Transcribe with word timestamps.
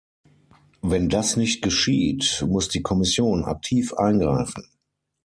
Wenn 0.81 1.09
das 1.09 1.37
nicht 1.37 1.61
geschieht, 1.61 2.43
muss 2.49 2.69
die 2.69 2.81
Kommission 2.81 3.43
aktiv 3.45 3.93
eingreifen. 3.93 4.67